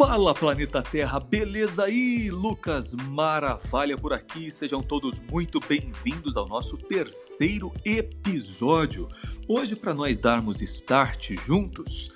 [0.00, 2.30] Fala planeta Terra, beleza aí?
[2.30, 4.50] Lucas Maravilha por aqui.
[4.50, 9.10] Sejam todos muito bem-vindos ao nosso terceiro episódio.
[9.46, 12.10] Hoje para nós darmos start juntos,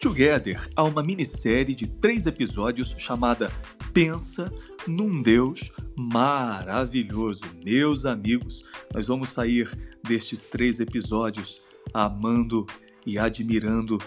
[0.00, 3.50] Together, a uma minissérie de três episódios chamada
[3.92, 4.52] Pensa
[4.86, 7.46] num Deus maravilhoso.
[7.64, 8.62] Meus amigos,
[8.94, 9.68] nós vamos sair
[10.04, 11.60] destes três episódios
[11.92, 12.64] amando
[13.04, 14.00] e admirando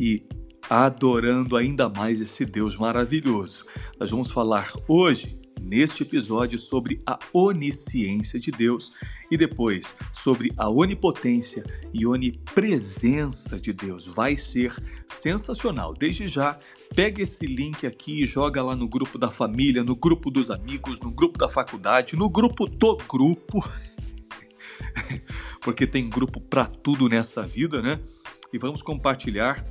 [0.00, 0.26] e
[0.68, 3.64] adorando ainda mais esse Deus maravilhoso.
[3.98, 8.92] Nós vamos falar hoje, neste episódio, sobre a onisciência de Deus
[9.30, 14.06] e depois sobre a onipotência e onipresença de Deus.
[14.06, 14.74] Vai ser
[15.06, 15.94] sensacional.
[15.94, 16.58] Desde já,
[16.94, 21.00] pega esse link aqui e joga lá no grupo da família, no grupo dos amigos,
[21.00, 23.64] no grupo da faculdade, no grupo do grupo.
[25.62, 27.98] Porque tem grupo para tudo nessa vida, né?
[28.52, 29.64] E vamos compartilhar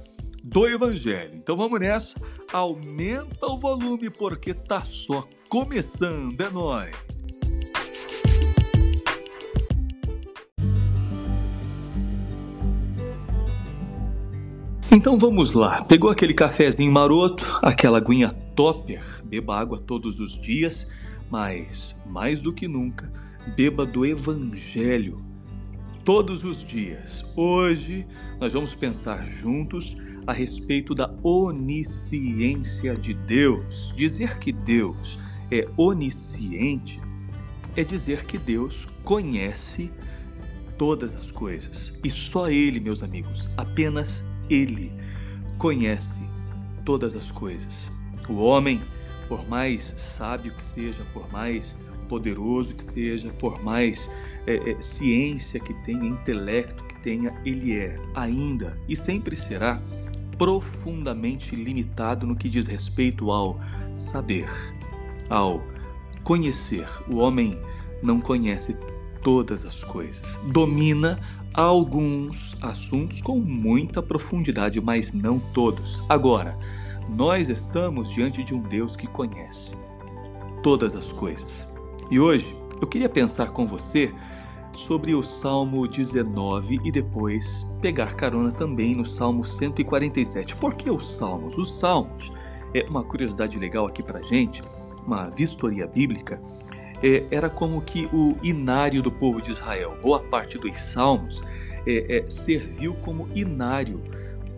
[0.46, 1.32] do Evangelho.
[1.34, 2.22] Então vamos nessa,
[2.54, 6.96] aumenta o volume porque tá só começando, é nóis!
[14.92, 20.92] Então vamos lá, pegou aquele cafezinho maroto, aquela aguinha topper, beba água todos os dias,
[21.30, 23.12] mas mais do que nunca,
[23.58, 25.25] beba do Evangelho
[26.06, 27.26] todos os dias.
[27.36, 28.08] Hoje
[28.40, 33.92] nós vamos pensar juntos a respeito da onisciência de Deus.
[33.98, 35.20] Dizer que Deus
[35.52, 37.02] é onisciente
[37.76, 39.92] é dizer que Deus conhece
[40.78, 42.00] todas as coisas.
[42.04, 44.94] E só Ele, meus amigos, apenas Ele
[45.58, 46.22] conhece
[46.86, 47.92] todas as coisas.
[48.30, 48.80] O homem,
[49.28, 54.10] por mais sábio que seja, por mais poderoso que seja, por mais
[54.48, 59.82] é, é, ciência que tenha, intelecto que tenha, ele é ainda e sempre será
[60.38, 63.60] profundamente limitado no que diz respeito ao
[63.94, 64.50] saber,
[65.30, 65.62] ao
[66.24, 66.88] conhecer.
[67.10, 67.60] O homem
[68.04, 68.78] não conhece
[69.24, 71.20] todas as coisas, domina
[71.54, 76.04] alguns assuntos com muita profundidade, mas não todos.
[76.10, 76.58] Agora,
[77.10, 79.78] nós estamos diante de um Deus que conhece
[80.62, 81.75] todas as coisas.
[82.10, 84.14] E hoje eu queria pensar com você
[84.72, 90.56] sobre o Salmo 19 e depois pegar carona também no Salmo 147.
[90.58, 91.58] Por que os Salmos?
[91.58, 92.32] Os Salmos,
[92.74, 94.62] é uma curiosidade legal aqui pra gente,
[95.06, 96.40] uma vistoria bíblica,
[97.02, 99.98] é, era como que o inário do povo de Israel.
[100.02, 101.42] Boa parte dos Salmos
[101.88, 104.04] é, é, serviu como inário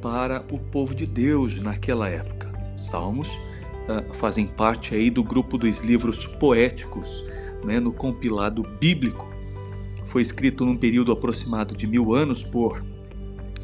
[0.02, 2.52] para o povo de Deus naquela época.
[2.76, 3.40] Salmos
[3.88, 7.26] uh, fazem parte aí do grupo dos livros poéticos,
[7.64, 9.28] né, no compilado bíblico
[10.08, 12.84] foi escrito num período aproximado de mil anos por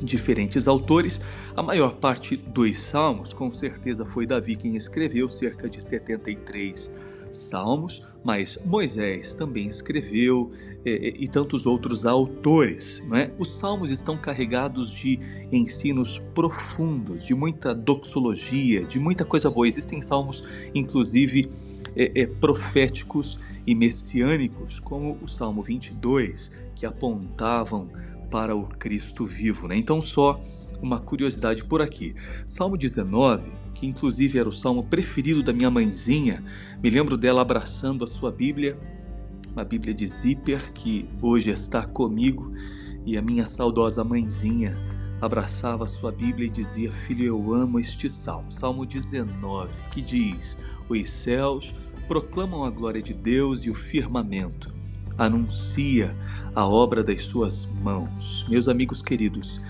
[0.01, 1.21] diferentes autores.
[1.55, 6.95] A maior parte dos salmos, com certeza, foi Davi quem escreveu, cerca de 73
[7.31, 10.51] salmos, mas Moisés também escreveu
[10.85, 13.03] e, e tantos outros autores.
[13.07, 13.31] Não é?
[13.39, 15.19] Os salmos estão carregados de
[15.51, 19.67] ensinos profundos, de muita doxologia, de muita coisa boa.
[19.67, 20.43] Existem salmos,
[20.73, 21.49] inclusive,
[21.95, 27.89] é, é, proféticos e messiânicos, como o Salmo 22, que apontavam
[28.29, 29.67] para o Cristo vivo.
[29.67, 29.77] Né?
[29.77, 30.41] Então, só
[30.81, 32.13] uma curiosidade por aqui.
[32.45, 36.43] Salmo 19, que inclusive era o salmo preferido da minha mãezinha,
[36.81, 38.77] me lembro dela abraçando a sua Bíblia,
[39.53, 42.51] uma Bíblia de zíper que hoje está comigo,
[43.05, 44.75] e a minha saudosa mãezinha
[45.21, 48.51] abraçava sua Bíblia e dizia: Filho, eu amo este salmo.
[48.51, 50.57] Salmo 19, que diz:
[50.89, 51.75] Os céus
[52.07, 54.73] proclamam a glória de Deus e o firmamento
[55.17, 56.15] anuncia
[56.55, 58.45] a obra das suas mãos.
[58.49, 59.61] Meus amigos queridos,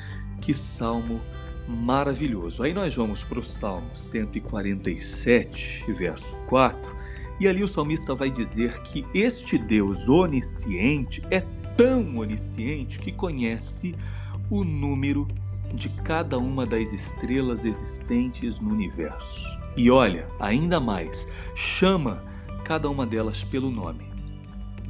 [0.42, 1.20] que salmo
[1.68, 2.64] maravilhoso.
[2.64, 6.96] Aí nós vamos para o Salmo 147, verso 4,
[7.44, 11.42] e ali o salmista vai dizer que este Deus onisciente é
[11.76, 13.94] tão onisciente que conhece
[14.50, 15.28] o número
[15.74, 19.60] de cada uma das estrelas existentes no universo.
[19.76, 22.24] E olha, ainda mais, chama
[22.64, 24.10] cada uma delas pelo nome.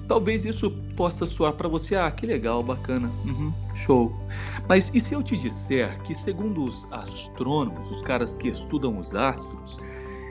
[0.08, 4.12] Talvez isso possa soar para você, ah, que legal, bacana, uhum, show.
[4.70, 9.16] Mas e se eu te disser que, segundo os astrônomos, os caras que estudam os
[9.16, 9.80] astros,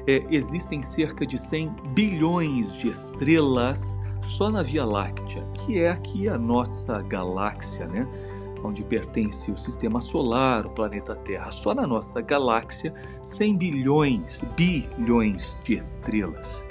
[0.06, 6.28] é, existem cerca de 100 bilhões de estrelas só na Via Láctea, que é aqui
[6.28, 8.06] a nossa galáxia, né?
[8.64, 11.50] onde pertence o sistema solar, o planeta Terra.
[11.50, 16.64] Só na nossa galáxia, 100 bilhões, bilhões de estrelas.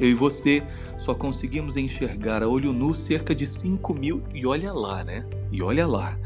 [0.00, 0.62] Eu e você
[0.98, 5.26] só conseguimos enxergar a olho nu cerca de 5 mil, e olha lá, né?
[5.50, 6.16] E olha lá.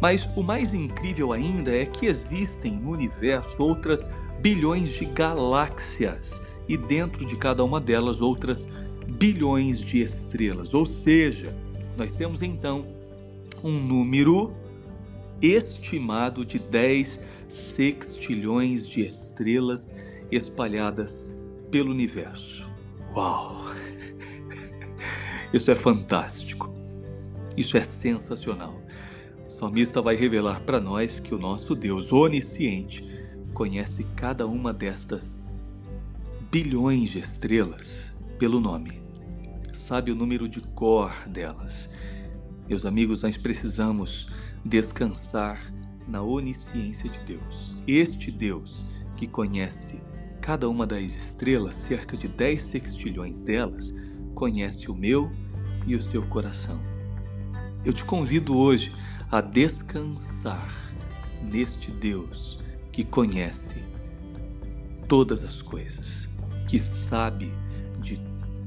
[0.00, 4.10] Mas o mais incrível ainda é que existem no universo outras
[4.40, 8.68] bilhões de galáxias e dentro de cada uma delas outras
[9.06, 10.74] bilhões de estrelas.
[10.74, 11.54] Ou seja,
[11.96, 12.86] nós temos então
[13.62, 14.54] um número
[15.40, 19.94] estimado de 10 sextilhões de estrelas
[20.30, 21.34] espalhadas
[21.70, 22.68] pelo universo.
[23.14, 23.68] Uau!
[25.52, 26.72] Isso é fantástico.
[27.56, 28.80] Isso é sensacional.
[29.46, 33.02] O salmista vai revelar para nós que o nosso Deus onisciente
[33.58, 35.40] conhece cada uma destas
[36.48, 39.02] bilhões de estrelas pelo nome.
[39.72, 41.92] Sabe o número de cor delas.
[42.68, 44.30] Meus amigos, nós precisamos
[44.64, 45.74] descansar
[46.06, 47.76] na onisciência de Deus.
[47.84, 50.04] Este Deus que conhece
[50.40, 53.92] cada uma das estrelas, cerca de 10 sextilhões delas,
[54.36, 55.32] conhece o meu
[55.84, 56.80] e o seu coração.
[57.84, 58.94] Eu te convido hoje
[59.28, 60.72] a descansar
[61.42, 62.60] neste Deus
[62.98, 63.76] que conhece
[65.06, 66.28] todas as coisas,
[66.66, 67.48] que sabe
[68.00, 68.18] de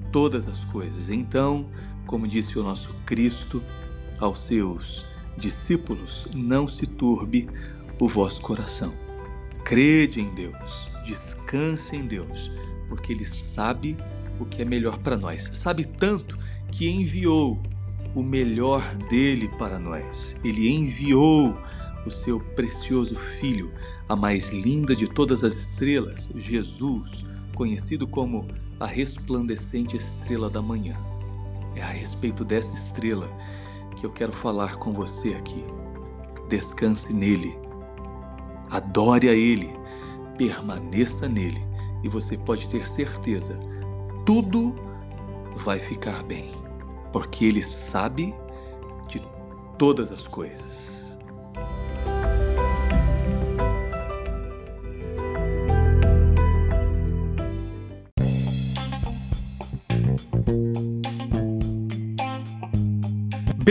[0.10, 1.10] todas as coisas.
[1.10, 1.70] Então,
[2.08, 3.62] como disse o nosso Cristo
[4.20, 5.06] aos seus
[5.36, 7.50] discípulos, não se turbe
[8.00, 8.94] o vosso coração.
[9.66, 12.50] Crede em Deus, descanse em Deus,
[12.88, 13.98] porque Ele sabe
[14.40, 15.52] o que é melhor para nós.
[15.56, 16.40] Sabe tanto
[16.72, 17.62] que enviou
[18.16, 20.38] o melhor dele para nós.
[20.42, 21.54] Ele enviou
[22.06, 23.72] o seu precioso Filho,
[24.08, 27.26] a mais linda de todas as estrelas, Jesus,
[27.56, 28.48] conhecido como
[28.80, 30.96] a resplandecente estrela da manhã.
[31.76, 33.30] É a respeito dessa estrela
[33.98, 35.64] que eu quero falar com você aqui.
[36.50, 37.58] Descanse nele,
[38.70, 39.70] adore a ele,
[40.38, 41.62] permaneça nele
[42.04, 43.58] e você pode ter certeza,
[44.26, 44.76] tudo
[45.56, 46.62] vai ficar bem
[47.12, 48.34] porque Ele sabe
[49.08, 49.22] de
[49.78, 51.01] todas as coisas.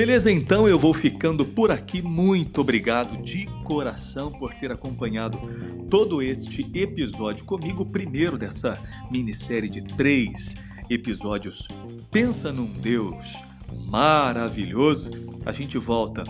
[0.00, 2.00] Beleza, então eu vou ficando por aqui.
[2.00, 5.38] Muito obrigado de coração por ter acompanhado
[5.91, 10.56] todo este episódio comigo, primeiro dessa minissérie de três
[10.88, 11.69] episódios
[12.11, 13.44] Pensa num Deus
[13.88, 15.11] maravilhoso.
[15.44, 16.25] A gente volta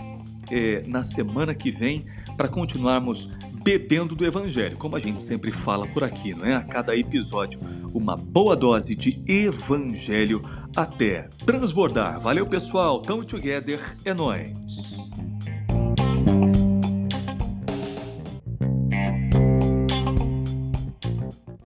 [0.51, 3.29] é, na semana que vem para continuarmos
[3.63, 6.55] bebendo do Evangelho, como a gente sempre fala por aqui, não é?
[6.55, 7.59] A cada episódio,
[7.93, 10.43] uma boa dose de Evangelho
[10.75, 12.19] até transbordar.
[12.19, 13.01] Valeu, pessoal.
[13.01, 13.79] Tamo together.
[14.05, 15.00] É nóis.